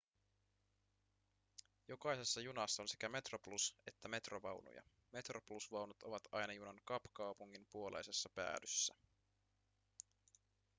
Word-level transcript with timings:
jokaisessa 1.87 2.41
junassa 2.41 2.81
on 2.81 2.87
sekä 2.87 3.07
metroplus- 3.09 3.75
että 3.87 4.07
metro-vaunuja 4.07 4.83
metroplus-vaunut 5.11 6.03
ovat 6.03 6.23
aina 6.31 6.53
junan 6.53 6.79
kapkaupungin 6.85 7.65
puoleisessa 7.71 8.29
päädyssä 8.35 8.93